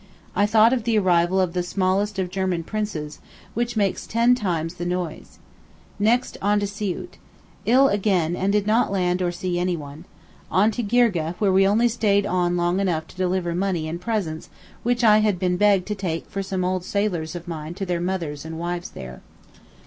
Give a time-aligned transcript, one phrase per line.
[0.35, 3.19] I thought of the arrival of the smallest of German princes,
[3.53, 5.37] which makes ten times the noise.
[5.99, 7.17] Next on to Siout.
[7.67, 10.05] Ill again, and did not land or see anyone.
[10.49, 14.49] On to Girgeh, where we only stayed long enough to deliver money and presents
[14.81, 18.01] which I had been begged to take for some old sailors of mine to their
[18.01, 19.21] mothers and wives there.